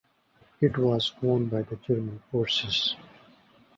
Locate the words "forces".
2.31-2.95